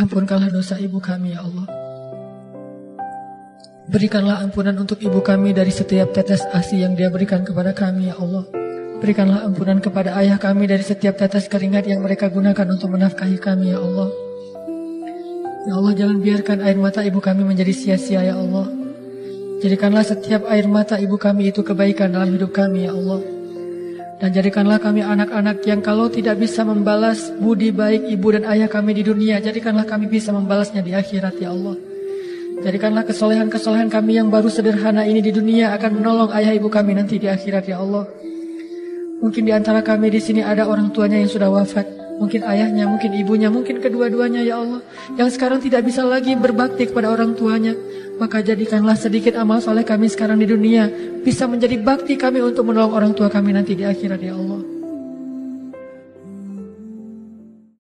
Ampunkanlah 0.00 0.48
dosa 0.48 0.80
ibu 0.80 0.96
kami 0.96 1.36
ya 1.36 1.44
Allah. 1.44 1.68
Berikanlah 3.84 4.40
ampunan 4.40 4.72
untuk 4.80 4.96
ibu 5.04 5.20
kami 5.20 5.52
dari 5.52 5.68
setiap 5.68 6.16
tetes 6.16 6.40
asi 6.56 6.80
yang 6.80 6.96
dia 6.96 7.12
berikan 7.12 7.44
kepada 7.44 7.76
kami 7.76 8.08
ya 8.08 8.16
Allah. 8.16 8.48
Berikanlah 9.04 9.44
ampunan 9.44 9.76
kepada 9.76 10.16
ayah 10.16 10.40
kami 10.40 10.64
dari 10.64 10.80
setiap 10.80 11.20
tetes 11.20 11.52
keringat 11.52 11.84
yang 11.84 12.00
mereka 12.00 12.32
gunakan 12.32 12.64
untuk 12.72 12.96
menafkahi 12.96 13.36
kami 13.36 13.76
ya 13.76 13.80
Allah. 13.84 14.08
Ya 15.68 15.72
Allah 15.76 15.92
jangan 15.92 16.16
biarkan 16.24 16.58
air 16.64 16.80
mata 16.80 17.04
ibu 17.04 17.20
kami 17.20 17.44
menjadi 17.44 17.76
sia-sia 17.76 18.24
ya 18.24 18.40
Allah. 18.40 18.72
Jadikanlah 19.60 20.08
setiap 20.08 20.48
air 20.48 20.64
mata 20.64 20.96
ibu 20.96 21.20
kami 21.20 21.52
itu 21.52 21.60
kebaikan 21.60 22.16
dalam 22.16 22.32
hidup 22.32 22.56
kami 22.56 22.88
ya 22.88 22.96
Allah. 22.96 23.39
Dan 24.20 24.36
jadikanlah 24.36 24.76
kami 24.76 25.00
anak-anak 25.00 25.64
yang 25.64 25.80
kalau 25.80 26.12
tidak 26.12 26.36
bisa 26.36 26.60
membalas 26.60 27.32
budi 27.40 27.72
baik 27.72 28.04
ibu 28.04 28.28
dan 28.36 28.44
ayah 28.52 28.68
kami 28.68 28.92
di 28.92 29.00
dunia, 29.00 29.40
jadikanlah 29.40 29.88
kami 29.88 30.12
bisa 30.12 30.28
membalasnya 30.28 30.84
di 30.84 30.92
akhirat 30.92 31.40
ya 31.40 31.56
Allah. 31.56 31.80
Jadikanlah 32.60 33.08
kesolehan-kesolehan 33.08 33.88
kami 33.88 34.20
yang 34.20 34.28
baru 34.28 34.52
sederhana 34.52 35.08
ini 35.08 35.24
di 35.24 35.32
dunia 35.32 35.72
akan 35.72 36.04
menolong 36.04 36.30
ayah 36.36 36.52
ibu 36.52 36.68
kami 36.68 36.92
nanti 36.92 37.16
di 37.16 37.32
akhirat 37.32 37.64
ya 37.64 37.80
Allah. 37.80 38.04
Mungkin 39.24 39.48
di 39.48 39.52
antara 39.56 39.80
kami 39.80 40.12
di 40.12 40.20
sini 40.20 40.44
ada 40.44 40.68
orang 40.68 40.92
tuanya 40.92 41.16
yang 41.16 41.32
sudah 41.32 41.48
wafat. 41.48 41.99
Mungkin 42.20 42.44
ayahnya, 42.44 42.84
mungkin 42.84 43.16
ibunya, 43.16 43.48
mungkin 43.48 43.80
kedua-duanya 43.80 44.44
ya 44.44 44.60
Allah. 44.60 44.84
Yang 45.16 45.40
sekarang 45.40 45.64
tidak 45.64 45.88
bisa 45.88 46.04
lagi 46.04 46.36
berbakti 46.36 46.92
kepada 46.92 47.08
orang 47.08 47.32
tuanya. 47.32 47.72
Maka 48.20 48.44
jadikanlah 48.44 49.00
sedikit 49.00 49.40
amal 49.40 49.64
soleh 49.64 49.88
kami 49.88 50.12
sekarang 50.12 50.36
di 50.36 50.44
dunia. 50.44 50.92
Bisa 51.24 51.48
menjadi 51.48 51.80
bakti 51.80 52.20
kami 52.20 52.44
untuk 52.44 52.68
menolong 52.68 52.92
orang 52.92 53.12
tua 53.16 53.32
kami 53.32 53.56
nanti 53.56 53.72
di 53.72 53.88
akhirat 53.88 54.20
ya 54.20 54.36
Allah. 54.36 54.79